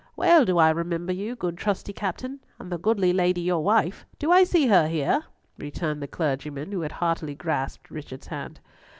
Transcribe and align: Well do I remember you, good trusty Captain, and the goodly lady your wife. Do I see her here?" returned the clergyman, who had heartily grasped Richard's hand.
Well 0.15 0.45
do 0.45 0.57
I 0.57 0.71
remember 0.71 1.13
you, 1.13 1.35
good 1.35 1.59
trusty 1.59 1.93
Captain, 1.93 2.39
and 2.57 2.71
the 2.71 2.79
goodly 2.79 3.13
lady 3.13 3.41
your 3.41 3.63
wife. 3.63 4.07
Do 4.17 4.31
I 4.31 4.43
see 4.45 4.65
her 4.65 4.87
here?" 4.87 5.25
returned 5.59 6.01
the 6.01 6.07
clergyman, 6.07 6.71
who 6.71 6.81
had 6.81 6.93
heartily 6.93 7.35
grasped 7.35 7.91
Richard's 7.91 8.25
hand. 8.25 8.59